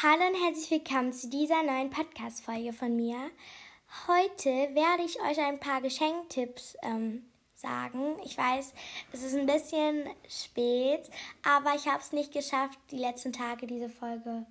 [0.00, 3.16] Hallo und herzlich willkommen zu dieser neuen Podcast-Folge von mir.
[4.06, 7.24] Heute werde ich euch ein paar Geschenktipps ähm,
[7.56, 8.16] sagen.
[8.24, 8.74] Ich weiß,
[9.12, 11.10] es ist ein bisschen spät,
[11.44, 14.46] aber ich habe es nicht geschafft, die letzten Tage diese Folge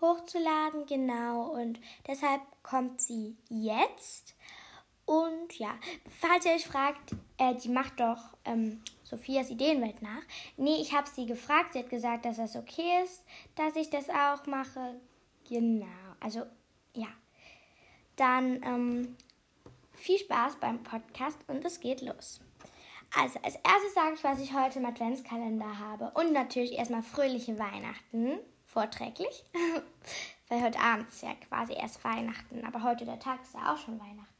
[0.00, 0.84] hochzuladen.
[0.86, 1.78] Genau, und
[2.08, 4.34] deshalb kommt sie jetzt.
[5.04, 5.78] Und ja,
[6.18, 10.22] falls ihr euch fragt, äh, die macht doch ähm, Sophias Ideenwelt nach.
[10.56, 11.74] Nee, ich habe sie gefragt.
[11.74, 13.22] Sie hat gesagt, dass das okay ist,
[13.56, 14.98] dass ich das auch mache.
[15.46, 15.86] Genau.
[16.18, 16.44] Also,
[16.94, 17.08] ja.
[18.16, 19.16] Dann ähm,
[19.92, 22.40] viel Spaß beim Podcast und es geht los.
[23.14, 26.10] Also, als erstes sage ich, was ich heute im Adventskalender habe.
[26.14, 28.38] Und natürlich erstmal fröhliche Weihnachten.
[28.64, 29.44] Vorträglich.
[30.48, 32.64] Weil heute Abend ist ja quasi erst Weihnachten.
[32.64, 34.31] Aber heute der Tag ist ja auch schon Weihnachten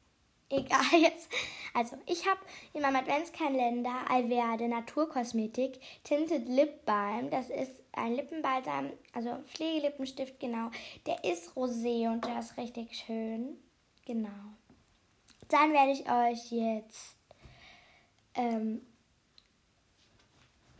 [0.53, 1.29] egal jetzt.
[1.75, 2.41] Also, ich habe
[2.75, 7.31] in meinem Adventskalender Alverde Naturkosmetik Tinted Lip Balm.
[7.31, 10.71] Das ist ein Lippenbalsam, also Pflegelippenstift, genau.
[11.07, 13.59] Der ist rosé und der ist richtig schön.
[14.07, 14.29] Genau.
[15.49, 17.17] Dann werde ich euch jetzt
[18.35, 18.81] ähm,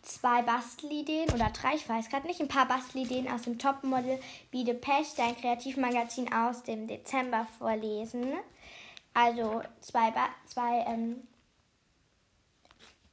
[0.01, 4.19] zwei Bastelideen oder drei, ich weiß gerade nicht, ein paar Bastelideen aus dem Topmodel
[4.51, 8.33] Biede Pech, dein Kreativmagazin aus dem Dezember vorlesen.
[9.15, 11.27] Also zwei, ba zwei ähm,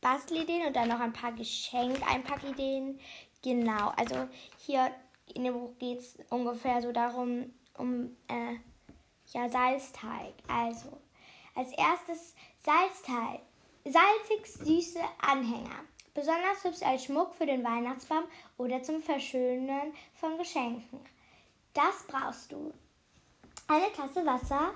[0.01, 2.99] Bastelideen und dann noch ein paar Geschenk-Einpackideen.
[3.41, 4.27] Genau, also
[4.57, 4.91] hier
[5.33, 8.55] in dem Buch geht es ungefähr so darum, um äh,
[9.27, 10.33] ja, Salzteig.
[10.47, 10.97] Also,
[11.55, 13.41] als erstes Salzteig.
[13.85, 15.83] Salzig süße Anhänger.
[16.13, 18.23] Besonders hübsch als Schmuck für den Weihnachtsbaum
[18.57, 20.99] oder zum Verschönern von Geschenken.
[21.73, 22.73] Das brauchst du.
[23.67, 24.73] Eine Tasse Wasser,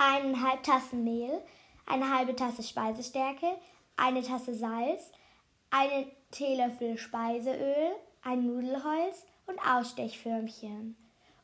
[0.00, 1.42] eineinhalb Tassen Mehl,
[1.86, 3.46] eine halbe Tasse Speisestärke,
[3.96, 5.12] eine Tasse Salz,
[5.70, 10.96] einen Teelöffel Speiseöl, ein Nudelholz und Ausstechförmchen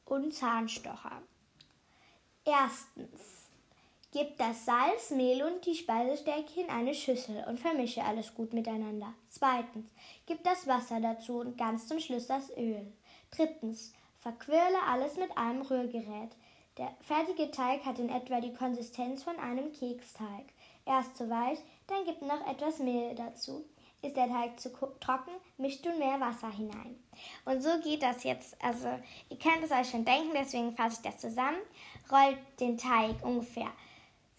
[0.06, 1.22] und Zahnstocher.
[2.44, 3.34] Erstens.
[4.12, 9.12] Gib das Salz, Mehl und die Speisestärke in eine Schüssel und vermische alles gut miteinander.
[9.28, 9.90] Zweitens.
[10.24, 12.90] Gib das Wasser dazu und ganz zum Schluss das Öl.
[13.30, 13.92] Drittens.
[14.20, 16.30] Verquirle alles mit einem Rührgerät.
[16.78, 20.46] Der fertige Teig hat in etwa die Konsistenz von einem Keksteig.
[20.84, 23.64] Erst zu weich, dann gib noch etwas Mehl dazu.
[24.02, 24.70] Ist der Teig zu
[25.00, 27.02] trocken, mischt du mehr Wasser hinein.
[27.46, 28.62] Und so geht das jetzt.
[28.62, 28.88] Also,
[29.30, 31.56] ihr könnt es euch schon denken, deswegen fasse ich das zusammen.
[32.12, 33.70] Rollt den Teig ungefähr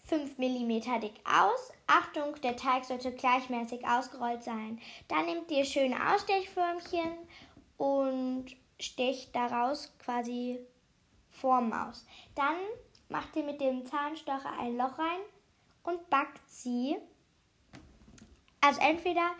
[0.04, 1.72] 5 mm dick aus.
[1.86, 4.80] Achtung, der Teig sollte gleichmäßig ausgerollt sein.
[5.08, 7.18] Dann nehmt ihr schöne Ausstechförmchen
[7.76, 8.46] und
[8.80, 10.60] stecht daraus quasi
[11.40, 12.06] Form aus.
[12.34, 12.56] Dann
[13.08, 15.20] macht ihr mit dem Zahnstocher ein Loch rein
[15.82, 16.96] und backt sie.
[18.60, 19.30] Also entweder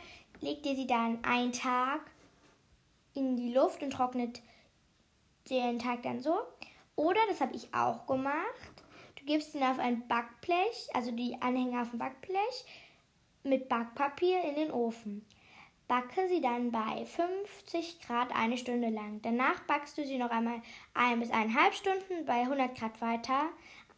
[0.40, 2.00] legt ihr sie dann einen Tag
[3.14, 4.40] in die Luft und trocknet
[5.50, 6.38] den Tag dann so.
[6.96, 8.34] Oder, das habe ich auch gemacht,
[9.16, 12.64] du gibst ihn auf ein Backblech, also die Anhänger auf ein Backblech,
[13.44, 15.24] mit Backpapier in den Ofen.
[15.88, 19.20] Backe sie dann bei 50 Grad eine Stunde lang.
[19.22, 20.60] Danach backst du sie noch einmal
[20.94, 23.46] ein bis eineinhalb Stunden bei 100 Grad weiter.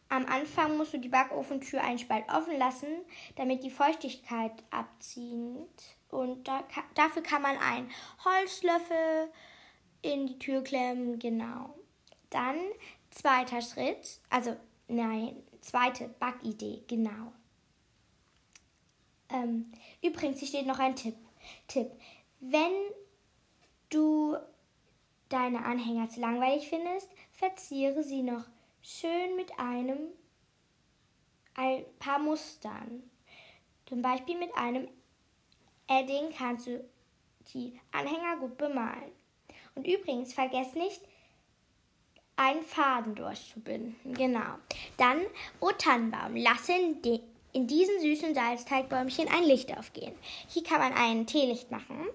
[0.07, 2.87] Am Anfang musst du die Backofentür einen Spalt offen lassen,
[3.35, 5.97] damit die Feuchtigkeit abzieht.
[6.09, 6.63] Und da,
[6.95, 7.89] dafür kann man einen
[8.23, 9.31] Holzlöffel
[10.01, 11.75] in die Tür klemmen, genau.
[12.29, 12.57] Dann
[13.09, 14.55] zweiter Schritt, also
[14.87, 17.33] nein, zweite Backidee, genau.
[19.29, 19.71] Ähm,
[20.01, 21.15] übrigens, hier steht noch ein Tipp.
[21.67, 21.91] Tipp.
[22.39, 22.71] Wenn
[23.89, 24.37] du
[25.29, 28.45] deine Anhänger zu langweilig findest, verziere sie noch
[28.81, 29.97] schön mit einem
[31.55, 33.03] ein paar Mustern.
[33.85, 34.87] Zum Beispiel mit einem
[35.87, 36.83] Edding kannst du
[37.53, 39.11] die Anhänger gut bemalen.
[39.75, 41.01] Und übrigens, vergiss nicht,
[42.35, 44.13] einen Faden durchzubinden.
[44.13, 44.55] Genau.
[44.97, 45.21] Dann,
[45.59, 46.73] O Tannenbaum, lasse
[47.53, 50.13] in, diesen süßen Salzteigbäumchen ein Licht aufgehen.
[50.47, 52.07] Hier kann man ein Teelicht machen.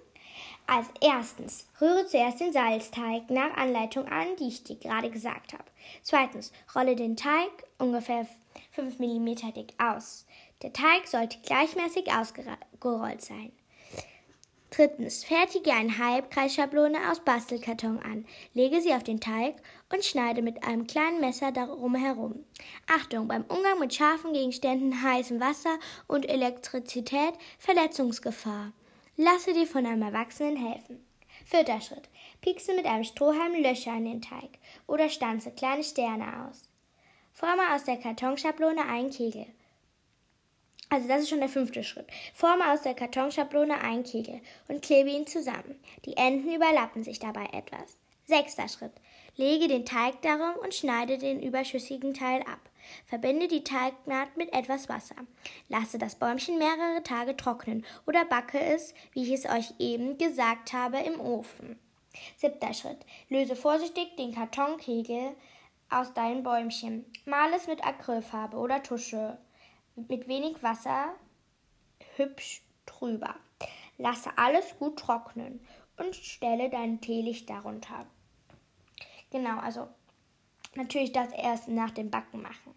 [0.67, 5.65] Als erstens, rühre zuerst den Salzteig nach Anleitung an, die ich dir gerade gesagt habe.
[6.03, 8.27] Zweitens, rolle den Teig ungefähr
[8.73, 10.27] 5 mm dick aus.
[10.63, 13.53] Der Teig sollte gleichmäßig ausgerollt sein.
[14.71, 18.27] Drittens, fertige eine Halbkreisschablone aus Bastelkarton an.
[18.53, 19.55] Lege sie auf den Teig
[19.93, 22.45] und schneide mit einem kleinen Messer darum herum.
[22.87, 28.73] Achtung, beim Umgang mit scharfen Gegenständen, heißem Wasser und Elektrizität Verletzungsgefahr.
[29.17, 31.05] Lasse dir von einem Erwachsenen helfen.
[31.45, 32.09] Vierter Schritt.
[32.41, 36.69] Piekse mit einem Strohhalm Löcher in den Teig oder stanze kleine Sterne aus.
[37.33, 39.47] Forme aus der Kartonschablone einen Kegel.
[40.89, 42.07] Also das ist schon der fünfte Schritt.
[42.35, 45.81] Forme aus der Kartonschablone einen Kegel und klebe ihn zusammen.
[46.05, 47.99] Die Enden überlappen sich dabei etwas.
[48.27, 48.93] Sechster Schritt.
[49.37, 52.71] Lege den Teig darum und schneide den überschüssigen Teil ab.
[53.05, 55.17] Verbinde die Teignaht mit etwas Wasser.
[55.69, 60.73] Lasse das Bäumchen mehrere Tage trocknen oder backe es, wie ich es euch eben gesagt
[60.73, 61.79] habe, im Ofen.
[62.37, 63.05] Siebter Schritt.
[63.29, 65.35] Löse vorsichtig den Kartonkegel
[65.91, 67.05] aus deinem Bäumchen.
[67.27, 69.39] Male es mit Acrylfarbe oder Tusche
[69.97, 71.15] mit wenig Wasser
[72.17, 73.35] hübsch drüber.
[73.99, 75.61] Lasse alles gut trocknen
[75.97, 78.07] und stelle dein Teelicht darunter.
[79.31, 79.89] Genau, also
[80.75, 82.75] natürlich das erst nach dem Backen machen.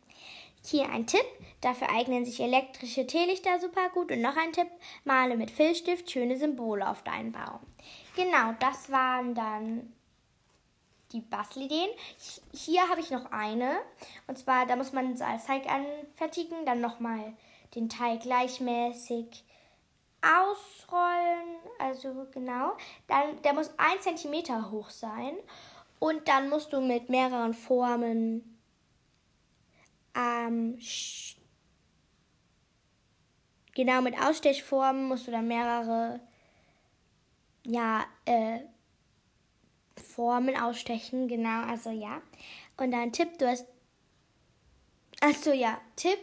[0.65, 1.25] Hier ein Tipp,
[1.61, 4.11] dafür eignen sich elektrische Teelichter super gut.
[4.11, 4.67] Und noch ein Tipp,
[5.03, 7.59] male mit Filzstift schöne Symbole auf deinen Baum.
[8.15, 9.93] Genau, das waren dann
[11.11, 11.89] die Bastelideen.
[12.53, 13.79] Hier habe ich noch eine.
[14.27, 17.33] Und zwar, da muss man Salzteig anfertigen, dann nochmal
[17.75, 19.43] den Teig gleichmäßig
[20.21, 21.57] ausrollen.
[21.79, 22.73] Also genau.
[23.07, 25.35] Dann, der muss ein Zentimeter hoch sein.
[25.99, 28.59] Und dann musst du mit mehreren Formen
[30.15, 30.77] ähm,
[33.75, 36.19] genau mit Ausstechformen musst du dann mehrere
[37.65, 38.59] ja, äh,
[40.15, 42.21] Formen ausstechen, genau, also ja.
[42.77, 43.67] Und dann Tipp, du hast.
[45.21, 46.19] Achso, ja, Tipp.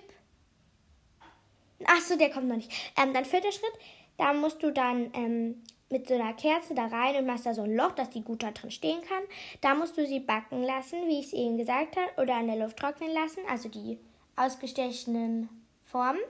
[1.85, 2.73] Achso, der kommt noch nicht.
[2.97, 3.73] Ähm, dann vierter Schritt,
[4.17, 7.63] da musst du dann ähm, mit so einer Kerze da rein und machst da so
[7.63, 9.23] ein Loch, dass die gut da drin stehen kann.
[9.61, 12.57] Da musst du sie backen lassen, wie ich es eben gesagt habe, oder an der
[12.57, 13.99] Luft trocknen lassen, also die
[14.35, 15.49] ausgestechenen
[15.85, 16.21] Formen.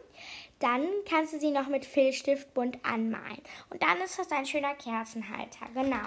[0.59, 3.43] Dann kannst du sie noch mit Filzstift bunt anmalen.
[3.71, 5.67] Und dann ist das ein schöner Kerzenhalter.
[5.75, 6.07] Genau.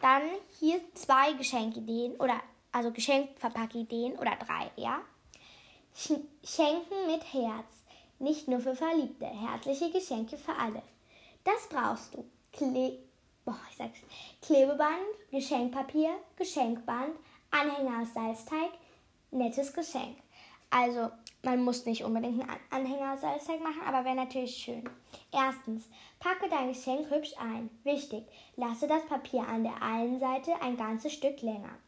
[0.00, 0.22] Dann
[0.58, 2.40] hier zwei Geschenkideen oder
[2.72, 5.00] also Geschenkverpackideen oder drei, ja.
[5.94, 7.84] Schenken mit Herz.
[8.18, 9.26] Nicht nur für Verliebte.
[9.26, 10.82] Herzliche Geschenke für alle.
[11.44, 12.24] Das brauchst du.
[12.56, 12.98] Kle
[13.44, 14.00] Boah, ich sag's.
[14.42, 17.14] Klebeband, Geschenkpapier, Geschenkband,
[17.52, 18.72] Anhänger aus Salzteig,
[19.30, 20.16] nettes Geschenk.
[20.68, 21.10] Also
[21.42, 24.82] man muss nicht unbedingt einen Anhänger Salzteig machen, aber wäre natürlich schön.
[25.32, 25.84] Erstens,
[26.18, 27.70] packe dein Geschenk hübsch ein.
[27.84, 28.24] Wichtig,
[28.56, 31.78] lasse das Papier an der einen Seite ein ganzes Stück länger.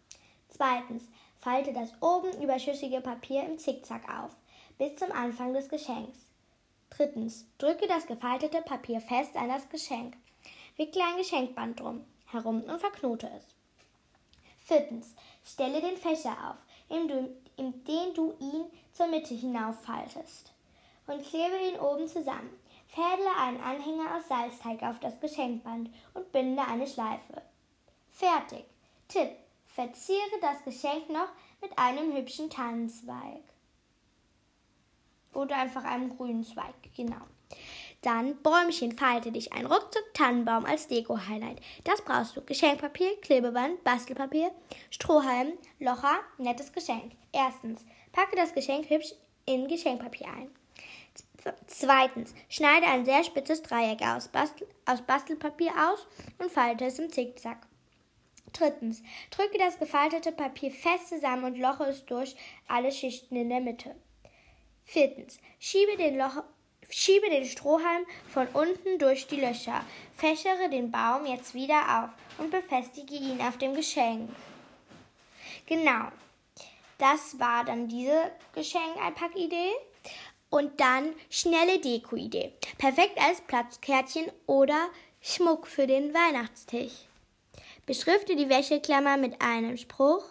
[0.49, 4.31] Zweitens, falte das oben überschüssige Papier im Zickzack auf,
[4.79, 6.19] bis zum Anfang des Geschenks.
[6.91, 10.17] Drittens, drücke das gefaltete Papier fest an das Geschenk.
[10.79, 13.45] Wickle ein Geschenkband drum herum und verknote es.
[14.65, 15.15] Viertens,
[15.45, 16.57] stelle den Fächer auf,
[16.89, 20.53] indem du ihn zur Mitte hinauffaltest
[21.07, 22.51] und klebe ihn oben zusammen.
[22.87, 27.43] Fädle einen Anhänger aus Salzteig auf das Geschenkband und binde eine Schleife.
[28.11, 28.65] Fertig.
[29.09, 29.31] Tipp.
[29.67, 31.29] Verziere das Geschenk noch
[31.61, 33.43] mit einem hübschen Tannenzweig.
[35.35, 37.27] Oder einfach einem grünen Zweig, genau.
[38.03, 41.61] Dann Bäumchen, falte dich ein ruckzuck Tannenbaum als Deko-Highlight.
[41.83, 42.43] Das brauchst du.
[42.43, 44.53] Geschenkpapier, Klebeband, Bastelpapier,
[44.91, 47.13] Strohhalm, Locher, nettes Geschenk.
[47.33, 49.15] Erstens, packe das Geschenk hübsch
[49.47, 50.51] in Geschenkpapier ein.
[51.67, 56.07] Zweitens, schneide ein sehr spitzes Dreieck aus, Bastel, aus Bastelpapier aus
[56.39, 57.67] und falte es im Zickzack.
[58.53, 62.37] Drittens, drücke das gefaltete Papier fest zusammen und loche es durch
[62.67, 63.95] alle Schichten in der Mitte.
[64.85, 66.43] Viertens, schiebe den Loch
[66.91, 69.85] Schiebe den Strohhalm von unten durch die Löcher,
[70.17, 74.31] fächere den Baum jetzt wieder auf und befestige ihn auf dem Geschenk.
[75.67, 76.09] Genau,
[76.99, 79.73] das war dann diese Geschenkeinpackidee.
[80.51, 82.55] Und dann schnelle Deko-Idee.
[82.79, 84.89] Perfekt als Platzkärtchen oder
[85.21, 86.93] Schmuck für den Weihnachtstisch.
[87.85, 90.25] Beschrifte die Wäscheklammer mit einem Spruch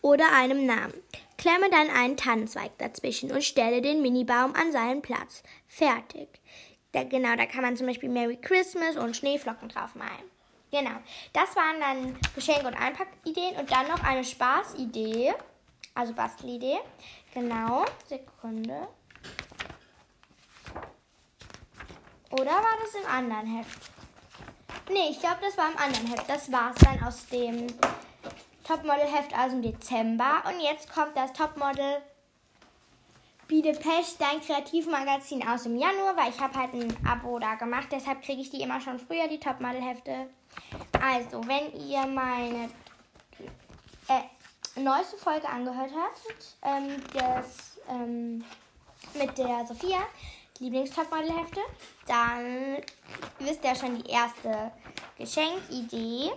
[0.00, 0.94] oder einem Namen.
[1.44, 5.42] Klemme dann einen Tannenzweig dazwischen und stelle den Minibaum an seinen Platz.
[5.68, 6.40] Fertig.
[6.92, 10.30] Da, genau, da kann man zum Beispiel Merry Christmas und Schneeflocken drauf malen.
[10.70, 10.96] Genau,
[11.34, 15.34] das waren dann Geschenk- und Einpackideen und dann noch eine Spaßidee,
[15.94, 16.78] also Bastelidee.
[17.34, 18.88] Genau, Sekunde.
[22.30, 23.90] Oder war das im anderen Heft?
[24.88, 26.26] Nee, ich glaube, das war im anderen Heft.
[26.26, 27.66] Das war es dann aus dem
[28.64, 30.42] Topmodel-Heft aus dem Dezember.
[30.48, 32.02] Und jetzt kommt das Topmodel
[33.46, 37.88] Biedepest, dein Kreativmagazin aus dem Januar, weil ich habe halt ein Abo da gemacht.
[37.92, 40.30] Deshalb kriege ich die immer schon früher, die Topmodel-Hefte.
[41.00, 42.70] Also, wenn ihr meine
[44.08, 48.44] äh, neueste Folge angehört habt, ähm, das, ähm,
[49.14, 49.98] mit der Sophia,
[50.58, 51.60] Lieblingstopmodel-Hefte,
[52.06, 52.78] dann
[53.40, 54.72] wisst ihr schon die erste
[55.18, 56.30] Geschenkidee.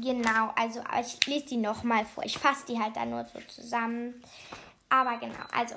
[0.00, 2.24] Genau, also ich lese die nochmal vor.
[2.24, 4.22] Ich fasse die halt dann nur so zusammen.
[4.88, 5.74] Aber genau, also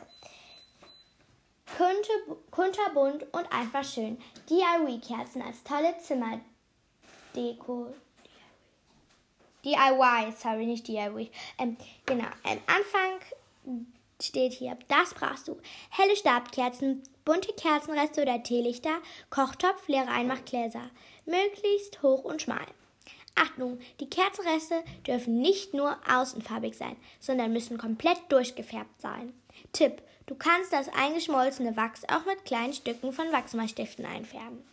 [2.52, 4.18] kunterbunt und einfach schön.
[4.50, 7.94] DIY-Kerzen als tolle Zimmerdeko.
[9.64, 11.32] DIY, sorry, nicht DIY.
[11.58, 13.20] Ähm, genau, am Anfang
[14.22, 15.60] steht hier, das brauchst du.
[15.90, 20.90] Helle Stabkerzen, bunte Kerzenreste oder Teelichter, Kochtopf, leere Einmachgläser.
[21.26, 22.66] Möglichst hoch und schmal.
[23.36, 29.34] Achtung, die Kerzenreste dürfen nicht nur außenfarbig sein, sondern müssen komplett durchgefärbt sein.
[29.74, 34.64] Tipp, du kannst das eingeschmolzene Wachs auch mit kleinen Stücken von Wachsmalstiften einfärben.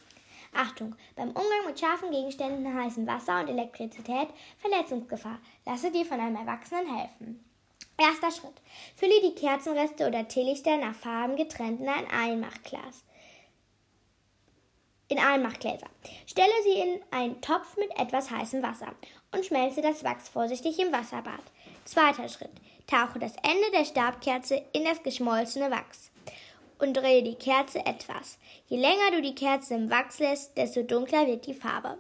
[0.54, 4.28] Achtung, beim Umgang mit scharfen Gegenständen, heißem Wasser und Elektrizität
[4.59, 5.38] Verletzungsgefahr.
[5.64, 7.42] Lasse dir von einem Erwachsenen helfen.
[7.99, 8.61] Erster Schritt.
[8.97, 13.04] Fülle die Kerzenreste oder Teelichter nach Farben getrennt in ein Einmachglas.
[15.12, 15.88] In Einmachgläser.
[16.26, 18.95] Stelle sie in einen Topf mit etwas heißem Wasser
[19.31, 21.42] und schmelze das Wachs vorsichtig im Wasserbad.
[21.85, 22.52] Zweiter Schritt.
[22.87, 26.11] Tauche das Ende der Stabkerze in das geschmolzene Wachs
[26.78, 28.38] und drehe die Kerze etwas.
[28.69, 31.99] Je länger du die Kerze im Wachs lässt, desto dunkler wird die Farbe.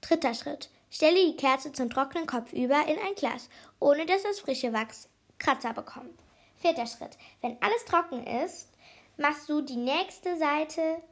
[0.00, 0.70] Dritter Schritt.
[0.90, 5.10] Stelle die Kerze zum trockenen Kopf über in ein Glas, ohne dass das frische Wachs
[5.36, 6.18] Kratzer bekommt.
[6.56, 7.18] Vierter Schritt.
[7.42, 8.70] Wenn alles trocken ist,
[9.18, 11.02] machst du die nächste Seite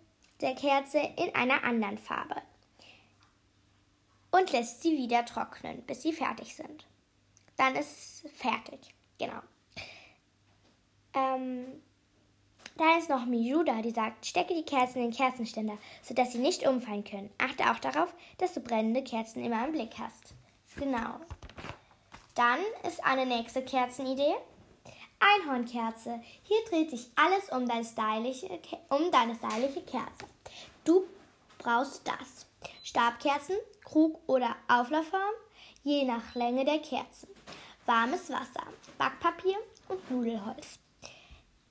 [0.40, 2.36] der Kerze in einer anderen Farbe
[4.30, 6.86] und lässt sie wieder trocknen, bis sie fertig sind.
[7.56, 8.94] Dann ist fertig.
[9.18, 9.40] Genau.
[11.14, 11.82] Ähm,
[12.76, 16.66] da ist noch Mijuda, die sagt, stecke die Kerzen in den Kerzenständer, sodass sie nicht
[16.66, 17.30] umfallen können.
[17.38, 20.34] Achte auch darauf, dass du brennende Kerzen immer im Blick hast.
[20.76, 21.18] Genau.
[22.36, 24.34] Dann ist eine nächste Kerzenidee.
[25.20, 26.20] Einhornkerze.
[26.42, 28.48] Hier dreht sich alles um deine stylische,
[28.88, 30.26] um deine stylische Kerze.
[30.84, 31.06] Du
[31.58, 32.46] brauchst das.
[32.82, 35.34] Stabkerzen, Krug oder Auflaufform,
[35.82, 37.28] je nach Länge der Kerzen.
[37.86, 38.66] Warmes Wasser,
[38.98, 39.56] Backpapier
[39.88, 40.78] und Nudelholz.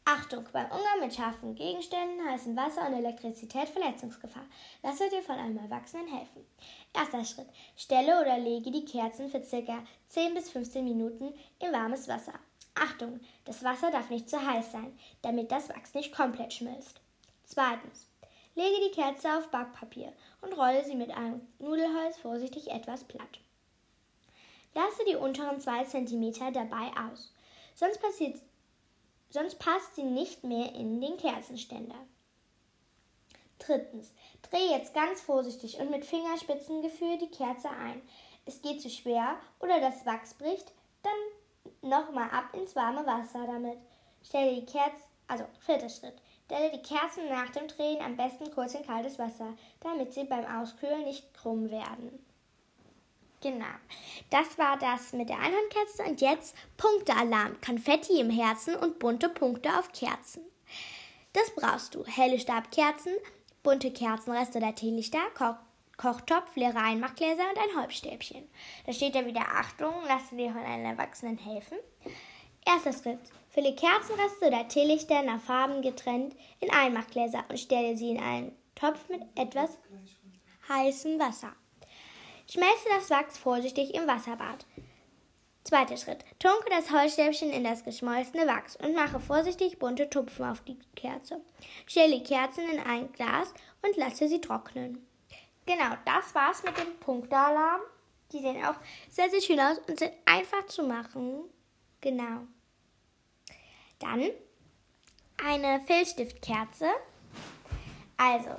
[0.09, 4.45] Achtung, beim Umgang mit scharfen Gegenständen, heißem Wasser und Elektrizität Verletzungsgefahr.
[4.81, 6.45] Lasse dir von einem Erwachsenen helfen.
[6.93, 7.49] Erster Schritt.
[7.75, 9.83] Stelle oder lege die Kerzen für ca.
[10.07, 12.39] 10 bis 15 Minuten in warmes Wasser.
[12.81, 17.01] Achtung, das Wasser darf nicht zu heiß sein, damit das Wachs nicht komplett schmilzt.
[17.43, 18.07] Zweitens.
[18.55, 23.39] Lege die Kerze auf Backpapier und rolle sie mit einem Nudelholz vorsichtig etwas platt.
[24.73, 27.33] Lasse die unteren 2 cm dabei aus.
[27.75, 28.41] Sonst passiert
[29.29, 31.95] sonst passt sie nicht mehr in den Kerzenständer.
[33.59, 34.11] Drittens.
[34.49, 38.01] Drehe jetzt ganz vorsichtig und mit Fingerspitzengefühl die Kerze ein.
[38.45, 40.71] Es geht zu schwer oder das Wachs bricht,
[41.03, 41.11] dann
[41.81, 43.77] nochmal ab ins warme Wasser damit.
[44.23, 46.21] Stelle die Kerze, also vierter Schritt.
[46.45, 50.45] Stelle die Kerzen nach dem Drehen am besten kurz in kaltes Wasser, damit sie beim
[50.45, 52.23] Auskühlen nicht krumm werden.
[53.41, 53.65] Genau.
[54.29, 59.77] Das war das mit der Einhornkerze und jetzt Punktealarm, Konfetti im Herzen und bunte Punkte
[59.77, 60.41] auf Kerzen.
[61.33, 62.03] Das brauchst du.
[62.05, 63.13] Helle Stabkerzen,
[63.61, 65.55] bunte Kerzenreste oder Teelichter, Ko
[65.97, 68.47] Kochtopf, leere Einmachgläser und ein Holzstäbchen.
[68.85, 71.77] Da steht ja wieder Achtung, lass dir von einem Erwachsenen helfen.
[72.65, 73.19] Erster Schritt.
[73.49, 79.09] Fülle Kerzenreste oder Teelichter nach Farben getrennt in Einmachgläser und stelle sie in einen Topf
[79.09, 79.79] mit etwas
[80.69, 81.53] heißem Wasser.
[82.49, 84.65] Schmelze das Wachs vorsichtig im Wasserbad.
[85.63, 86.23] Zweiter Schritt.
[86.39, 91.41] Tunke das Holzstäbchen in das geschmolzene Wachs und mache vorsichtig bunte Tupfen auf die Kerze.
[91.87, 95.06] Stelle die Kerzen in ein Glas und lasse sie trocknen.
[95.67, 97.81] Genau, das war's mit dem Punktealarm.
[98.31, 98.75] Die sehen auch
[99.09, 101.43] sehr, sehr schön aus und sind einfach zu machen.
[102.01, 102.47] Genau.
[103.99, 104.31] Dann
[105.37, 106.89] eine Filzstiftkerze.
[108.17, 108.49] Also,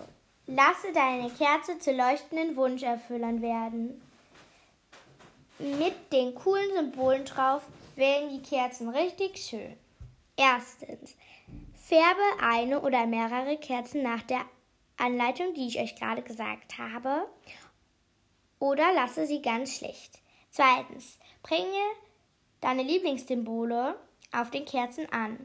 [0.50, 4.00] Lasse deine Kerze zu leuchtenden Wunscherfüllern werden.
[5.58, 7.64] Mit den coolen Symbolen drauf
[7.96, 9.76] werden die Kerzen richtig schön.
[10.38, 11.16] Erstens,
[11.74, 14.40] färbe eine oder mehrere Kerzen nach der
[14.98, 17.28] Anleitung, die ich euch gerade gesagt habe,
[18.58, 20.20] oder lasse sie ganz schlicht.
[20.50, 21.84] Zweitens, bringe
[22.60, 23.98] deine Lieblingssymbole
[24.32, 25.38] auf den Kerzen an.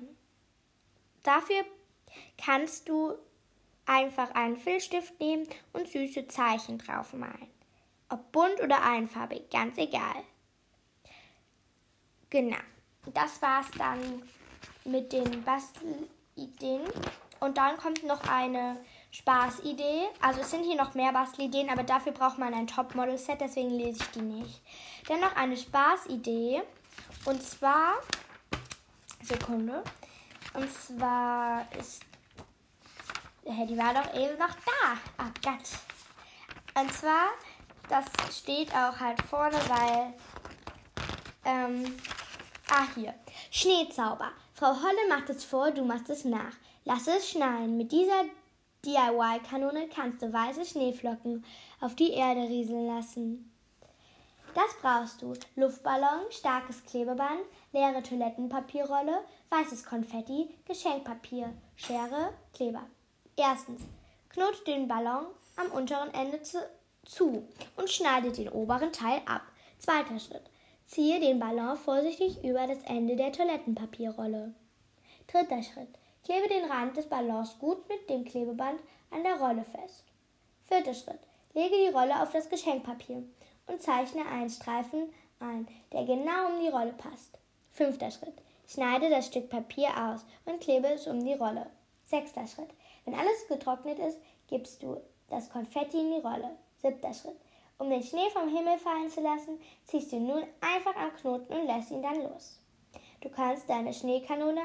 [1.22, 1.64] Dafür
[2.38, 3.16] kannst du
[3.86, 7.52] Einfach einen Filzstift nehmen und süße Zeichen drauf malen.
[8.10, 10.24] Ob bunt oder einfarbig, ganz egal.
[12.30, 12.62] Genau,
[13.14, 14.24] das war's dann
[14.86, 16.82] mit den Bastelideen.
[17.42, 18.78] Und dann kommt noch eine
[19.14, 20.10] Spaßidee.
[20.22, 24.02] Also es sind hier noch mehr Bastelideen, aber dafür braucht man ein Topmodel-Set, deswegen lese
[24.02, 24.62] ich die nicht.
[25.08, 26.64] Dann noch eine Spaßidee.
[27.26, 28.00] Und zwar,
[29.22, 29.84] Sekunde.
[30.54, 32.04] Und zwar ist
[33.46, 34.98] die war doch eben noch da.
[35.20, 36.82] Oh Gott.
[36.82, 37.28] Und zwar,
[37.90, 38.06] das
[38.38, 40.14] steht auch halt vorne, weil.
[41.46, 41.98] Ähm,
[42.70, 43.14] ah, hier.
[43.52, 44.32] Schneezauber.
[44.54, 46.54] Frau Holle macht es vor, du machst es nach.
[46.86, 47.78] Lass es schneien.
[47.78, 48.24] Mit dieser
[48.86, 51.46] DIY-Kanone kannst du weiße Schneeflocken
[51.80, 53.50] auf die Erde rieseln lassen.
[54.54, 55.34] Das brauchst du.
[55.56, 57.40] Luftballon, starkes Klebeband,
[57.72, 62.84] leere Toilettenpapierrolle, weißes Konfetti, Geschenkpapier, Schere, Kleber.
[63.36, 63.82] Erstens.
[64.30, 67.44] Knote den Ballon am unteren Ende zu,
[67.78, 69.44] und schneide den oberen Teil ab.
[69.80, 70.44] Zweiter Schritt.
[70.86, 74.54] Ziehe den Ballon vorsichtig über das Ende der Toilettenpapierrolle.
[75.28, 76.03] Dritter Schritt.
[76.24, 78.80] Klebe den Rand des Ballons gut mit dem Klebeband
[79.12, 80.06] an der Rolle fest.
[80.64, 81.20] Vierter Schritt.
[81.54, 83.24] Lege die Rolle auf das Geschenkpapier
[83.68, 87.38] und zeichne einen Streifen ein, der genau um die Rolle passt.
[87.72, 88.42] Fünfter Schritt.
[88.68, 91.70] Schneide das Stück Papier aus und klebe es um die Rolle.
[92.06, 92.70] Sechster Schritt.
[93.04, 96.52] Wenn alles getrocknet ist, gibst du das Konfetti in die Rolle.
[96.78, 97.38] Siebter Schritt.
[97.78, 101.68] Um den Schnee vom Himmel fallen zu lassen, ziehst du nun einfach am Knoten und
[101.68, 102.60] lässt ihn dann los.
[103.20, 104.62] Du kannst deine Schneekanone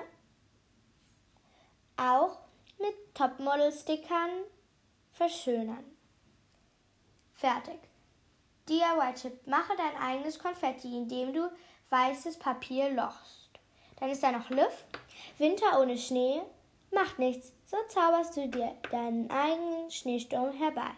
[1.98, 2.38] auch
[2.78, 4.30] mit Topmodel-Stickern
[5.12, 5.84] verschönern.
[7.34, 7.78] Fertig.
[8.68, 9.46] DIY-Tipp.
[9.46, 11.50] Mache dein eigenes Konfetti, indem du
[11.90, 13.50] weißes Papier lochst.
[13.98, 14.86] Dann ist da noch Luft.
[15.38, 16.40] Winter ohne Schnee.
[16.90, 17.52] Macht nichts.
[17.66, 20.90] So zauberst du dir deinen eigenen Schneesturm herbei.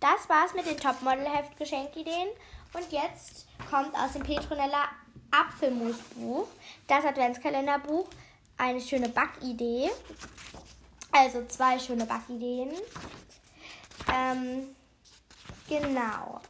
[0.00, 2.28] Das war's mit den Topmodel-Heft-Geschenkideen.
[2.74, 4.88] Und jetzt kommt aus dem Petronella
[5.30, 6.46] Apfelmusbuch,
[6.86, 8.08] das Adventskalenderbuch,
[8.56, 9.90] eine schöne Backidee.
[11.10, 12.72] Also zwei schöne Backideen.
[14.12, 14.74] Ähm,
[15.68, 16.40] genau.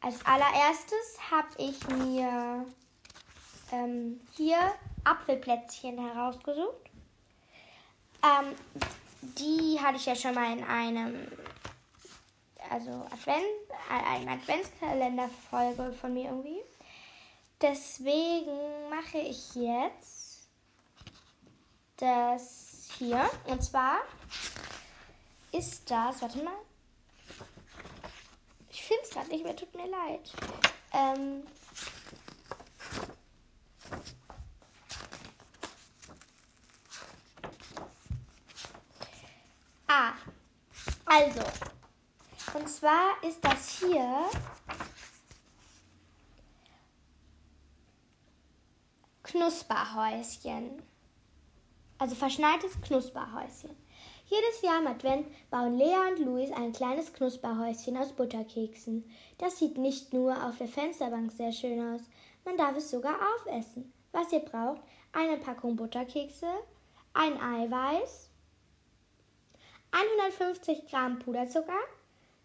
[0.00, 2.66] Als allererstes habe ich mir
[3.72, 4.58] ähm, hier
[5.04, 6.90] Apfelplätzchen herausgesucht.
[8.22, 8.54] Ähm,
[9.38, 11.28] die hatte ich ja schon mal in einem
[12.70, 13.44] also Advent,
[13.90, 16.60] äh, eine Adventskalender-Folge von mir irgendwie.
[17.60, 20.21] Deswegen mache ich jetzt
[22.02, 23.30] das hier.
[23.44, 24.00] Und zwar
[25.52, 26.58] ist das, warte mal.
[28.70, 30.32] Ich finde es gerade nicht mehr, tut mir leid.
[30.92, 31.46] Ähm,
[39.86, 40.12] ah,
[41.04, 41.40] also,
[42.54, 44.28] und zwar ist das hier
[49.22, 50.82] Knusperhäuschen.
[52.02, 53.70] Also verschneites Knusperhäuschen.
[54.24, 59.08] Jedes Jahr im Advent bauen Lea und Luis ein kleines Knusperhäuschen aus Butterkeksen.
[59.38, 62.00] Das sieht nicht nur auf der Fensterbank sehr schön aus,
[62.44, 63.92] man darf es sogar aufessen.
[64.10, 64.80] Was ihr braucht,
[65.12, 66.48] eine Packung Butterkekse,
[67.14, 68.30] ein Eiweiß,
[69.92, 71.78] 150 Gramm Puderzucker,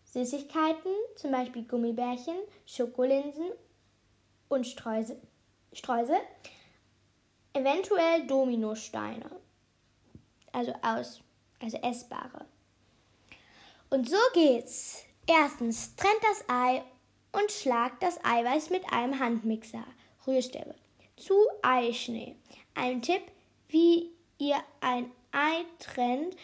[0.03, 3.49] Süßigkeiten, zum Beispiel Gummibärchen, Schokolinsen
[4.49, 5.19] und Streusel,
[5.73, 6.19] Streusel
[7.57, 9.31] eventuell Dominosteine,
[10.57, 11.21] also aus,
[11.61, 12.45] also essbare.
[13.89, 15.03] Und so geht's.
[15.27, 16.83] Erstens, trennt das Ei
[17.31, 19.85] und schlagt das Eiweiß mit einem Handmixer,
[20.25, 20.73] Rührstäbe,
[21.15, 22.37] zu Eischnee.
[22.73, 23.21] Ein Tipp,
[23.67, 26.35] wie ihr ein Ei trennt,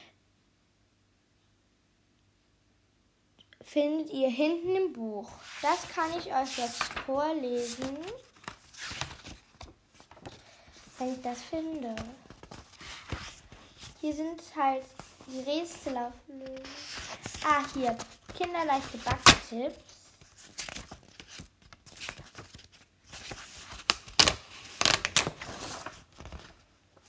[3.61, 5.31] findet ihr hinten im Buch.
[5.61, 7.97] Das kann ich euch jetzt vorlesen,
[10.99, 11.95] wenn ich das finde.
[14.03, 14.83] Hier sind halt
[15.27, 16.61] die Rätsel auflösen.
[17.47, 17.97] Ah, hier.
[18.37, 19.79] Kinderleichte Backtipps.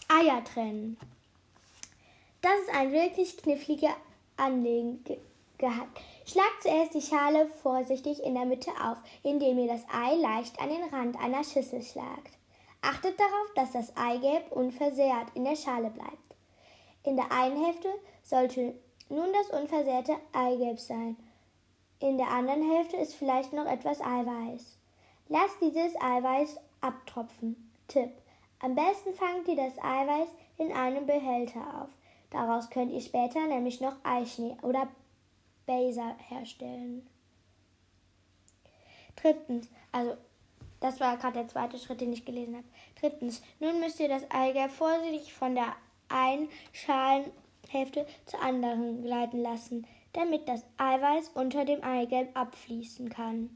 [0.07, 0.97] Eier trennen.
[2.41, 3.97] Das ist ein wirklich kniffliger
[4.37, 5.19] Angelegenheit.
[6.27, 10.69] Schlagt zuerst die Schale vorsichtig in der Mitte auf, indem ihr das Ei leicht an
[10.69, 12.39] den Rand einer Schüssel schlagt.
[12.83, 16.24] Achtet darauf, dass das Eigelb unversehrt in der Schale bleibt.
[17.05, 17.89] In der einen Hälfte
[18.23, 18.75] sollte
[19.09, 21.17] nun das unversehrte Eigelb sein.
[22.01, 24.79] In der anderen Hälfte ist vielleicht noch etwas Eiweiß.
[25.29, 27.71] Lasst dieses Eiweiß abtropfen.
[27.89, 28.11] Tipp.
[28.61, 31.89] Am besten fangt ihr das Eiweiß in einem Behälter auf.
[32.31, 34.89] Daraus könnt ihr später nämlich noch Eischnee oder
[35.67, 37.07] Baser herstellen.
[39.17, 40.17] Drittens, also
[40.81, 42.67] das war gerade der zweite Schritt, den ich gelesen habe.
[43.01, 45.75] Drittens, nun müsst ihr das Eigelb vorsichtig von der
[46.09, 53.51] einen Schalenhälfte zur anderen gleiten lassen, damit das Eiweiß unter dem Eigelb abfließen kann.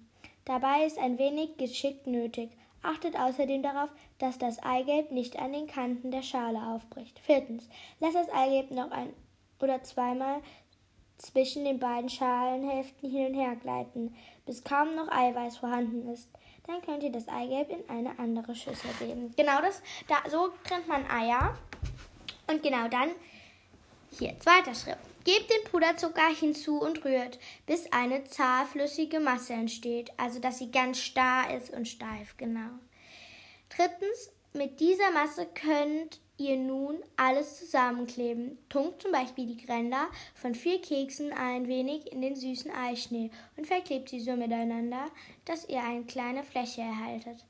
[0.44, 2.50] Dabei ist ein wenig Geschick nötig.
[2.82, 7.18] Achtet außerdem darauf, dass das Eigelb nicht an den Kanten der Schale aufbricht.
[7.18, 7.68] Viertens,
[8.00, 9.12] lasst das Eigelb noch ein
[9.60, 10.40] oder zweimal
[11.18, 14.14] zwischen den beiden Schalenhälften hin und her gleiten,
[14.46, 16.28] bis kaum noch Eiweiß vorhanden ist.
[16.66, 19.34] Dann könnt ihr das Eigelb in eine andere Schüssel geben.
[19.36, 21.58] Genau das, da, so trennt man Eier.
[22.48, 23.10] Und genau dann,
[24.10, 24.96] hier, zweiter Schritt.
[25.24, 30.98] Gebt den Puderzucker hinzu und rührt, bis eine zahflüssige Masse entsteht, also dass sie ganz
[30.98, 32.70] starr ist und steif, genau.
[33.68, 38.56] Drittens, mit dieser Masse könnt ihr nun alles zusammenkleben.
[38.70, 43.66] Tunkt zum Beispiel die Ränder von vier Keksen ein wenig in den süßen Eischnee und
[43.66, 45.10] verklebt sie so miteinander,
[45.44, 47.44] dass ihr eine kleine Fläche erhaltet.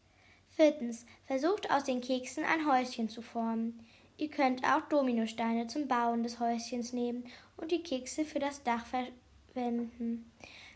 [0.49, 3.87] Viertens, versucht aus den Keksen ein Häuschen zu formen.
[4.19, 7.25] Ihr könnt auch Dominosteine zum Bauen des Häuschens nehmen
[7.57, 10.31] und die Kekse für das Dach verwenden.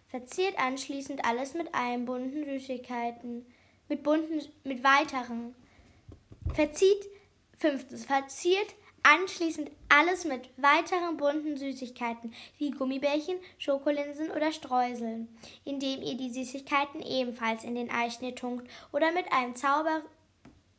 [0.06, 3.44] Verziert anschließend alles mit einem bunten Süßigkeiten,
[3.88, 5.56] mit bunten, mit weiteren.
[6.54, 7.04] Verzieht,
[7.58, 15.28] fünftens, verziert anschließend alles mit weiteren bunten Süßigkeiten wie Gummibärchen, Schokolinsen oder Streuseln,
[15.64, 20.02] indem ihr die Süßigkeiten ebenfalls in den Eischnee tunkt oder mit einem Zauber,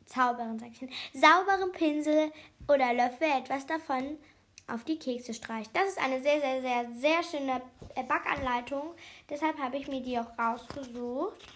[0.06, 2.30] Zauberen, sag ich, sauberen Pinsel
[2.68, 4.18] oder Löffel etwas davon
[4.66, 5.70] auf die Kekse streicht.
[5.74, 7.60] Das ist eine sehr, sehr, sehr, sehr schöne
[8.08, 8.94] Backanleitung.
[9.28, 11.46] Deshalb habe ich mir die auch rausgesucht.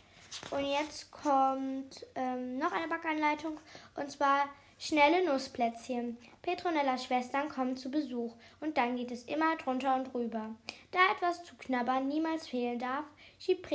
[0.51, 3.59] Und jetzt kommt ähm, noch eine Backanleitung
[3.97, 6.19] und zwar schnelle Nussplätzchen.
[6.43, 10.55] Petronellas Schwestern kommen zu Besuch und dann geht es immer drunter und drüber.
[10.91, 13.05] Da etwas zu knabbern niemals fehlen darf,
[13.39, 13.69] schiebt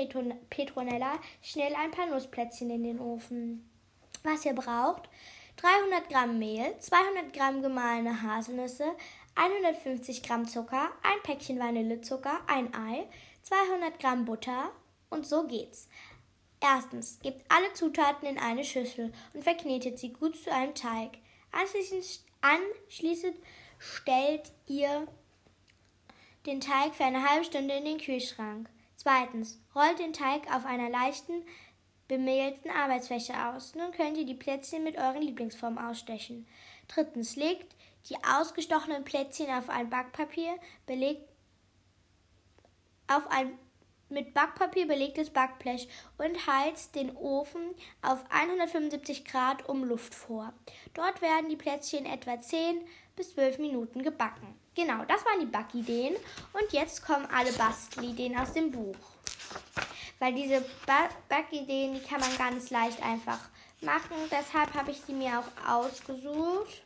[0.50, 3.70] Petronella schnell ein paar Nussplätzchen in den Ofen.
[4.24, 5.10] Was ihr braucht:
[5.64, 8.84] 300 Gramm Mehl, 200 Gramm gemahlene Haselnüsse,
[9.36, 13.08] 150 Gramm Zucker, ein Päckchen Vanillezucker, ein Ei,
[13.44, 14.74] 200 Gramm Butter
[15.10, 15.88] und so geht's.
[16.60, 21.12] Erstens, gebt alle Zutaten in eine Schüssel und verknetet sie gut zu einem Teig.
[21.54, 23.38] Anschließend, anschließend
[23.80, 25.08] stellt ihr
[26.46, 28.70] den Teig für eine halbe Stunde in den Kühlschrank.
[28.98, 31.46] Zweitens, rollt den Teig auf einer leichten,
[32.08, 33.76] bemehlten Arbeitsfläche aus.
[33.76, 36.48] Nun könnt ihr die Plätzchen mit euren Lieblingsformen ausstechen.
[36.88, 37.76] Drittens, legt
[38.10, 41.30] die ausgestochenen Plätzchen auf ein Backpapier, belegt
[43.08, 43.58] auf ein
[44.14, 50.54] mit Backpapier belegtes Backblech und heizt den Ofen auf 175 Grad um Luft vor.
[50.94, 52.82] Dort werden die Plätzchen etwa 10
[53.16, 54.56] bis 12 Minuten gebacken.
[54.76, 56.16] Genau, das waren die Backideen.
[56.54, 58.96] Und jetzt kommen alle Bastelideen aus dem Buch.
[60.20, 60.64] Weil diese
[61.28, 63.50] Backideen, die kann man ganz leicht einfach
[63.82, 64.16] machen.
[64.32, 66.84] Deshalb habe ich sie mir auch ausgesucht.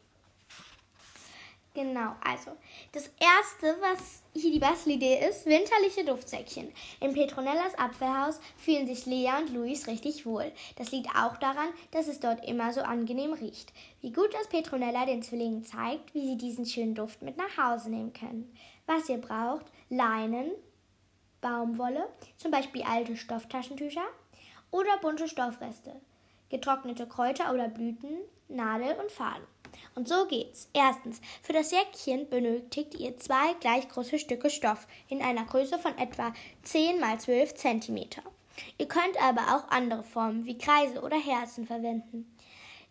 [1.78, 2.54] Genau, also
[2.92, 6.74] das erste, was hier die Bastelidee ist, winterliche Duftsäckchen.
[7.00, 10.52] In Petronellas Apfelhaus fühlen sich Lea und Luis richtig wohl.
[10.78, 13.74] Das liegt auch daran, dass es dort immer so angenehm riecht.
[14.02, 17.92] Wie gut, dass Petronella den Zwillingen zeigt, wie sie diesen schönen Duft mit nach Hause
[17.92, 18.52] nehmen können.
[18.88, 20.50] Was ihr braucht, Leinen,
[21.42, 24.08] Baumwolle, zum Beispiel alte Stofftaschentücher
[24.72, 25.92] oder bunte Stoffreste,
[26.50, 29.46] getrocknete Kräuter oder Blüten, Nadel und Faden.
[29.96, 30.70] Und so geht's.
[30.74, 35.98] Erstens, für das Jäckchen benötigt ihr zwei gleich große Stücke Stoff in einer Größe von
[35.98, 38.06] etwa 10 x 12 cm.
[38.78, 42.32] Ihr könnt aber auch andere Formen wie Kreise oder Herzen verwenden.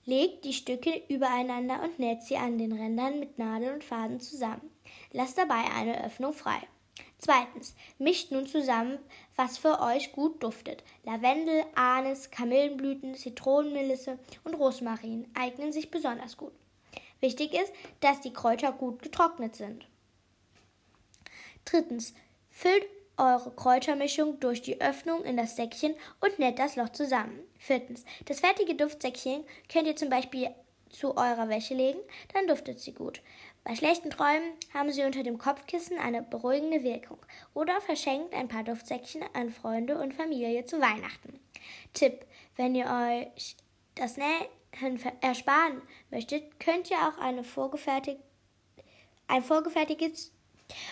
[0.05, 4.71] Legt die Stücke übereinander und näht sie an den Rändern mit Nadel und Faden zusammen.
[5.13, 6.61] Lasst dabei eine Öffnung frei.
[7.19, 8.99] Zweitens, mischt nun zusammen,
[9.37, 10.85] was für euch gut duftet.
[11.05, 16.53] Lavendel, Anis, Kamillenblüten, Zitronenmelisse und Rosmarin eignen sich besonders gut.
[17.21, 19.87] Wichtig ist, dass die Kräuter gut getrocknet sind.
[21.65, 22.15] Drittens,
[22.51, 27.41] füllt eure Kräutermischung durch die Öffnung in das Säckchen und näht das Loch zusammen.
[27.59, 30.51] Viertens, das fertige Duftsäckchen könnt ihr zum Beispiel
[30.91, 31.99] zu eurer Wäsche legen,
[32.33, 33.21] dann duftet sie gut.
[33.65, 37.19] Bei schlechten Träumen haben sie unter dem Kopfkissen eine beruhigende Wirkung
[37.53, 41.41] oder verschenkt ein paar Duftsäckchen an Freunde und Familie zu Weihnachten.
[41.93, 42.25] Tipp:
[42.57, 43.57] Wenn ihr euch
[43.97, 44.47] das Nähen
[45.21, 48.21] ersparen möchtet, könnt ihr auch eine vorgefertigt,
[49.29, 50.33] ein vorgefertigtes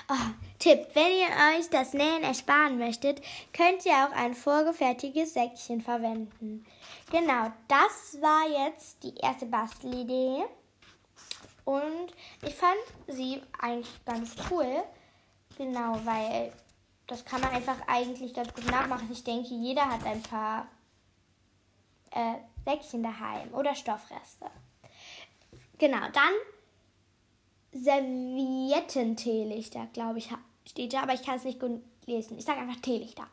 [0.09, 0.15] Oh,
[0.59, 3.21] Tipp, wenn ihr euch das Nähen ersparen möchtet,
[3.53, 6.65] könnt ihr auch ein vorgefertigtes Säckchen verwenden.
[7.11, 10.45] Genau, das war jetzt die erste Bastelidee.
[11.65, 12.77] Und ich fand
[13.09, 14.85] sie eigentlich ganz cool.
[15.57, 16.53] Genau, weil
[17.07, 19.11] das kann man einfach eigentlich ganz gut nachmachen.
[19.11, 20.69] Ich denke, jeder hat ein paar
[22.11, 22.35] äh,
[22.65, 24.47] Säckchen daheim oder Stoffreste.
[25.79, 26.33] Genau, dann
[27.73, 30.31] Servietten-Teelichter, glaube ich,
[30.69, 32.39] steht da, aber ich kann es nicht gut lesen.
[32.39, 33.27] Ich sage einfach Teelichter.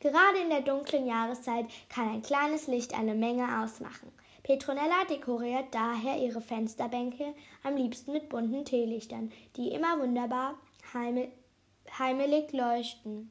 [0.00, 4.10] Gerade in der dunklen Jahreszeit kann ein kleines Licht eine Menge ausmachen.
[4.42, 10.58] Petronella dekoriert daher ihre Fensterbänke am liebsten mit bunten Teelichtern, die immer wunderbar
[10.94, 13.30] heimelig leuchten.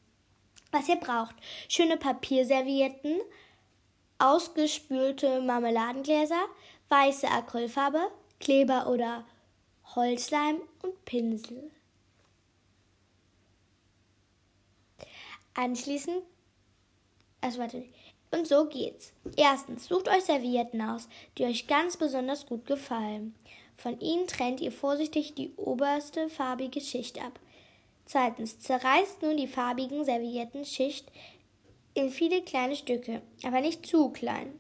[0.72, 1.36] Was ihr braucht:
[1.68, 3.20] schöne Papierservietten,
[4.22, 6.46] ausgespülte Marmeladengläser,
[6.90, 9.26] weiße Acrylfarbe, Kleber oder
[9.96, 11.72] Holzleim und Pinsel.
[15.54, 16.24] Anschließend,
[17.42, 17.84] also warte,
[18.32, 19.12] und so geht's.
[19.36, 23.36] Erstens, sucht euch Servietten aus, die euch ganz besonders gut gefallen.
[23.76, 27.40] Von ihnen trennt ihr vorsichtig die oberste farbige Schicht ab.
[28.06, 31.12] Zweitens, zerreißt nun die farbigen Serviettenschicht
[31.94, 34.60] in viele kleine Stücke, aber nicht zu klein.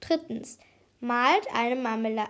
[0.00, 0.58] Drittens,
[1.00, 2.28] malt, eine Marmela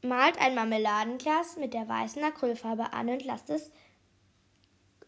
[0.00, 3.72] malt ein Marmeladenglas mit der weißen Acrylfarbe an und lasst es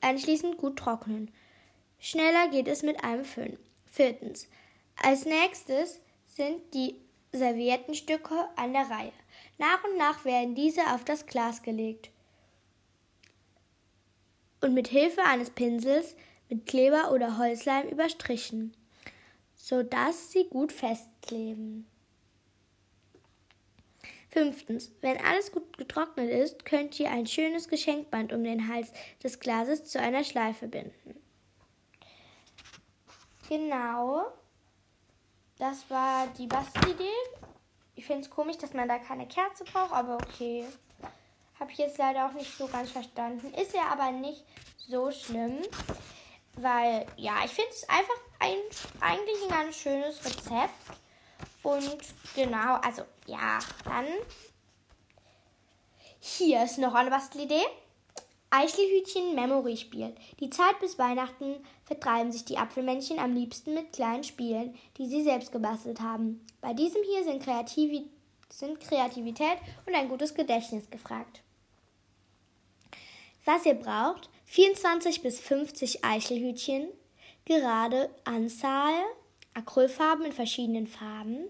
[0.00, 1.31] anschließend gut trocknen.
[2.00, 3.57] Schneller geht es mit einem Föhn.
[3.87, 4.48] Viertens,
[5.00, 6.96] als nächstes sind die
[7.33, 9.12] Serviettenstücke an der Reihe.
[9.59, 12.11] Nach und nach werden diese auf das Glas gelegt
[14.61, 16.16] und mit Hilfe eines Pinsels
[16.51, 18.77] mit Kleber oder Holzleim überstrichen,
[19.55, 21.87] sodass sie gut festkleben.
[24.31, 29.41] Fünftens, wenn alles gut getrocknet ist, könnt ihr ein schönes Geschenkband um den Hals des
[29.41, 31.21] Glases zu einer Schleife binden.
[33.49, 34.27] Genau.
[35.59, 37.05] Das war die Bastelidee.
[37.97, 40.65] Ich finde es komisch, dass man da keine Kerze braucht, aber okay.
[41.59, 43.53] Habe ich jetzt leider auch nicht so ganz verstanden.
[43.55, 44.45] Ist ja aber nicht
[44.79, 45.59] so schlimm,
[46.62, 48.57] weil ja, ich finde es einfach ein,
[49.01, 50.75] eigentlich ein ganz schönes Rezept.
[51.62, 51.99] Und
[52.35, 54.07] genau, also ja, dann
[56.20, 57.64] hier ist noch eine Bastelidee.
[58.51, 60.14] Eichelhütchen Memory Spiel.
[60.40, 65.23] Die Zeit bis Weihnachten vertreiben sich die Apfelmännchen am liebsten mit kleinen Spielen, die sie
[65.23, 66.44] selbst gebastelt haben.
[66.61, 68.11] Bei diesem hier sind, Kreativi
[68.49, 71.42] sind Kreativität und ein gutes Gedächtnis gefragt.
[73.44, 76.89] Was ihr braucht, 24 bis 50 Eichelhütchen,
[77.45, 78.95] gerade Anzahl,
[79.55, 81.45] Acrylfarben in verschiedenen Farben.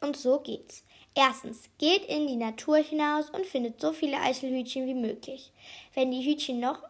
[0.00, 0.82] Und so geht's.
[1.14, 5.52] Erstens, geht in die Natur hinaus und findet so viele Eichelhütchen wie möglich.
[5.94, 6.82] Wenn die Hütchen noch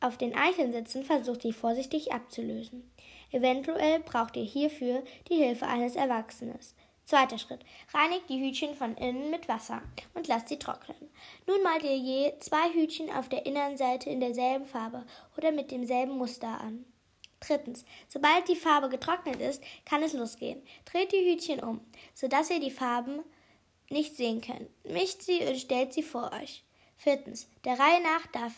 [0.00, 2.90] auf den Eicheln sitzen, versucht die vorsichtig abzulösen.
[3.30, 6.58] Eventuell braucht ihr hierfür die Hilfe eines Erwachsenen.
[7.06, 7.60] Zweiter Schritt.
[7.94, 9.80] Reinigt die Hütchen von innen mit Wasser
[10.14, 11.08] und lasst sie trocknen.
[11.46, 16.18] Nun malt ihr je zwei Hütchen auf der Innenseite in derselben Farbe oder mit demselben
[16.18, 16.84] Muster an.
[17.38, 17.84] Drittens.
[18.08, 20.60] Sobald die Farbe getrocknet ist, kann es losgehen.
[20.84, 21.80] Dreht die Hütchen um,
[22.12, 23.20] sodass ihr die Farben
[23.88, 24.68] nicht sehen könnt.
[24.84, 26.64] Mischt sie und stellt sie vor euch.
[26.96, 27.48] Viertens.
[27.64, 28.52] Der Reihe nach darf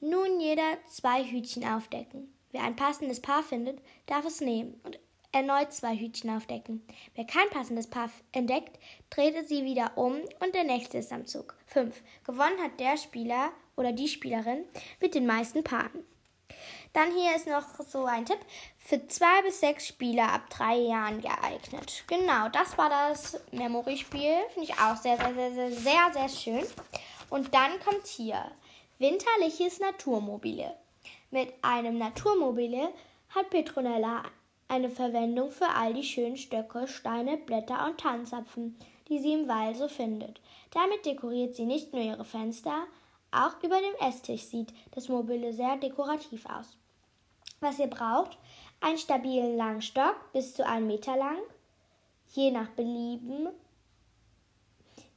[0.00, 2.34] nun jeder zwei Hütchen aufdecken.
[2.50, 4.98] Wer ein passendes Paar findet, darf es nehmen und
[5.32, 6.86] erneut zwei Hütchen aufdecken.
[7.14, 8.78] Wer kein passendes Paar entdeckt,
[9.10, 11.54] dreht es sie wieder um und der nächste ist am Zug.
[11.66, 12.02] 5.
[12.24, 14.64] Gewonnen hat der Spieler oder die Spielerin
[15.00, 16.04] mit den meisten Paaren.
[16.92, 18.38] Dann hier ist noch so ein Tipp
[18.78, 22.04] für zwei bis sechs Spieler ab drei Jahren geeignet.
[22.06, 24.34] Genau, das war das Memory-Spiel.
[24.54, 26.66] Finde ich auch sehr, sehr, sehr, sehr, sehr, sehr schön.
[27.28, 28.50] Und dann kommt hier
[28.98, 30.74] winterliches Naturmobile.
[31.30, 32.92] Mit einem Naturmobile
[33.28, 34.22] hat Petronella
[34.68, 38.76] eine Verwendung für all die schönen Stöcke, Steine, Blätter und Tanzapfen,
[39.08, 40.40] die sie im Wald so findet.
[40.72, 42.86] Damit dekoriert sie nicht nur ihre Fenster,
[43.30, 46.76] auch über dem Esstisch sieht das Mobile sehr dekorativ aus.
[47.60, 48.38] Was ihr braucht,
[48.80, 51.38] einen stabilen langen Stock bis zu einem Meter lang,
[52.32, 53.48] je nach Belieben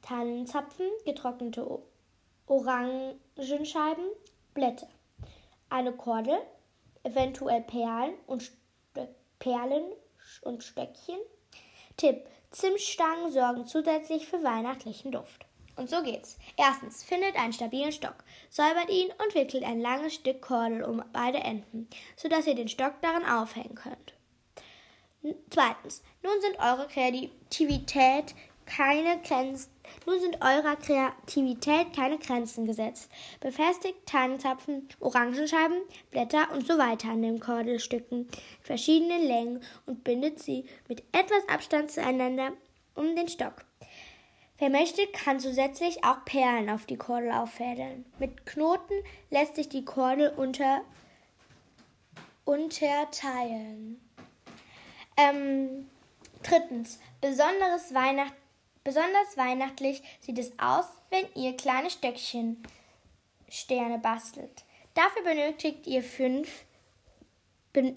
[0.02, 1.66] Tannenzapfen, getrocknete
[2.46, 4.04] Orangenscheiben,
[4.54, 4.88] Blätter,
[5.68, 6.38] eine Kordel,
[7.04, 8.50] eventuell Perlen und
[9.40, 9.92] Perlen
[10.42, 11.18] und Stöckchen.
[11.96, 15.44] Tipp: Zimtstangen sorgen zusätzlich für weihnachtlichen Duft.
[15.76, 16.38] Und so geht's.
[16.56, 18.16] Erstens, findet einen stabilen Stock,
[18.50, 23.00] säubert ihn und wickelt ein langes Stück Kordel um beide Enden, sodass ihr den Stock
[23.00, 24.14] daran aufhängen könnt.
[25.50, 28.34] Zweitens, nun sind eure Kreativität
[28.76, 29.70] keine Grenzen,
[30.06, 33.10] nun sind eurer Kreativität keine Grenzen gesetzt.
[33.40, 38.28] Befestigt Tannenzapfen, Orangenscheiben, Blätter und so weiter an den Kordelstücken
[38.62, 42.52] verschiedenen Längen und bindet sie mit etwas Abstand zueinander
[42.94, 43.64] um den Stock.
[44.58, 48.04] Wer möchte, kann zusätzlich auch Perlen auf die Kordel auffädeln.
[48.18, 48.94] Mit Knoten
[49.30, 50.82] lässt sich die Kordel unter,
[52.44, 54.00] unterteilen.
[55.16, 55.88] Ähm,
[56.42, 58.34] drittens, besonderes Weihnacht,
[58.84, 62.62] besonders weihnachtlich sieht es aus, wenn ihr kleine Stöckchen
[63.48, 64.64] Sterne bastelt.
[64.94, 66.64] Dafür benötigt ihr fünf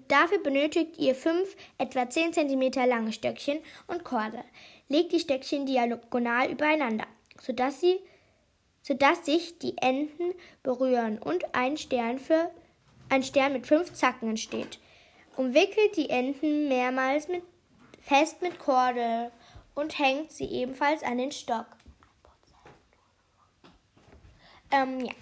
[0.07, 4.43] Dafür benötigt ihr fünf etwa 10 cm lange Stöckchen und Kordel.
[4.87, 7.07] Legt die Stöckchen diagonal übereinander,
[7.41, 7.99] sodass, sie,
[8.83, 12.51] sodass sich die Enden berühren und ein Stern, für,
[13.09, 14.77] ein Stern mit fünf Zacken entsteht.
[15.37, 17.41] Umwickelt die Enden mehrmals mit,
[17.99, 19.31] fest mit Kordel
[19.75, 21.65] und hängt sie ebenfalls an den Stock.
[24.71, 25.13] Ähm, ja.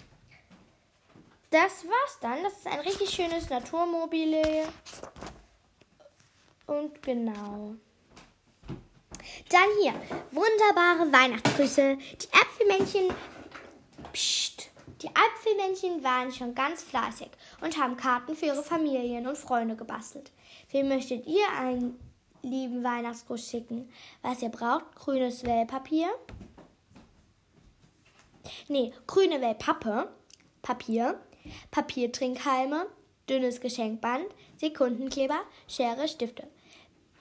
[1.50, 2.42] das war's dann.
[2.42, 4.66] Das ist ein richtig schönes Naturmobile.
[6.66, 7.74] Und genau.
[9.50, 9.92] Dann hier,
[10.30, 11.96] wunderbare Weihnachtsgrüße.
[11.96, 13.14] Die Äpfelmännchen.
[14.12, 14.70] Psst.
[15.02, 17.28] Die Apfelmännchen waren schon ganz fleißig
[17.60, 20.30] und haben Karten für ihre Familien und Freunde gebastelt.
[20.70, 21.98] Wem möchtet ihr einen
[22.42, 23.90] lieben Weihnachtsgruß schicken?
[24.22, 24.94] Was ihr braucht?
[24.94, 26.08] Grünes Wellpapier.
[28.68, 30.08] Nee, grüne Wellpappe.
[30.60, 31.20] Papier.
[31.70, 32.86] Papiertrinkhalme.
[33.28, 34.26] Dünnes Geschenkband.
[34.56, 35.40] Sekundenkleber.
[35.68, 36.46] Schere, Stifte.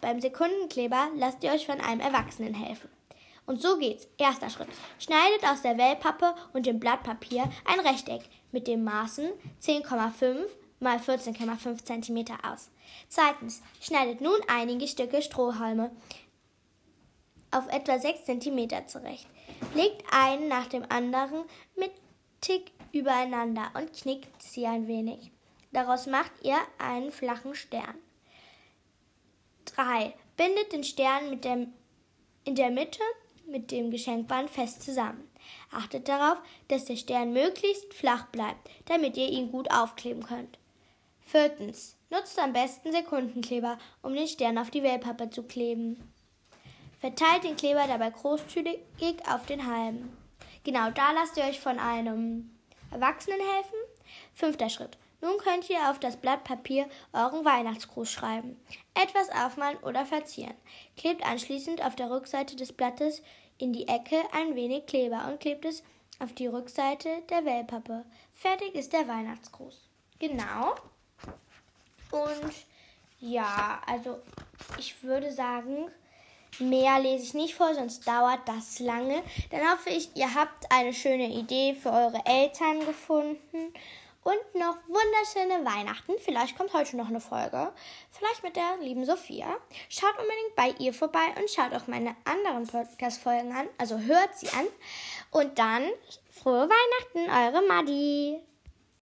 [0.01, 2.89] Beim Sekundenkleber lasst ihr euch von einem Erwachsenen helfen.
[3.45, 4.07] Und so geht's.
[4.17, 4.69] Erster Schritt.
[4.99, 9.29] Schneidet aus der Wellpappe und dem Blatt Papier ein Rechteck mit den Maßen
[9.61, 10.47] 10,5
[10.81, 12.69] mal 14,5 cm aus.
[13.07, 13.61] Zweitens.
[13.79, 15.91] Schneidet nun einige Stücke Strohhalme
[17.51, 19.27] auf etwa 6 cm zurecht.
[19.75, 21.43] Legt einen nach dem anderen
[21.75, 25.31] mittig übereinander und knickt sie ein wenig.
[25.71, 27.95] Daraus macht ihr einen flachen Stern.
[29.65, 30.13] 3.
[30.35, 31.73] Bindet den Stern mit dem,
[32.43, 33.01] in der Mitte
[33.47, 35.29] mit dem Geschenkband fest zusammen.
[35.71, 40.57] Achtet darauf, dass der Stern möglichst flach bleibt, damit ihr ihn gut aufkleben könnt.
[41.31, 41.95] Viertens.
[42.09, 46.13] Nutzt am besten Sekundenkleber, um den Stern auf die Wellpappe zu kleben.
[46.99, 48.81] Verteilt den Kleber dabei großzügig
[49.31, 50.11] auf den Halmen.
[50.65, 52.51] Genau da lasst ihr euch von einem
[52.91, 53.77] Erwachsenen helfen.
[54.33, 54.97] Fünfter Schritt.
[55.21, 58.59] Nun könnt ihr auf das Blatt Papier euren Weihnachtsgruß schreiben,
[58.93, 60.55] etwas aufmalen oder verzieren.
[60.97, 63.21] Klebt anschließend auf der Rückseite des Blattes
[63.57, 65.81] in die Ecke ein wenig Kleber und klebt es
[66.19, 68.03] auf die Rückseite der Wellpappe.
[68.33, 69.87] Fertig ist der Weihnachtsgruß.
[70.19, 70.75] Genau.
[72.11, 72.53] Und
[73.19, 74.19] ja, also
[74.77, 75.89] ich würde sagen,
[76.59, 79.23] mehr lese ich nicht vor, sonst dauert das lange.
[79.49, 83.73] Dann hoffe ich, ihr habt eine schöne Idee für eure Eltern gefunden
[84.23, 86.13] und noch wunderschöne Weihnachten.
[86.19, 87.71] Vielleicht kommt heute noch eine Folge.
[88.11, 89.47] Vielleicht mit der lieben Sophia.
[89.89, 93.67] Schaut unbedingt bei ihr vorbei und schaut auch meine anderen Podcast-Folgen an.
[93.77, 94.67] Also hört sie an.
[95.31, 95.89] Und dann
[96.29, 98.50] frohe Weihnachten, eure Maddi.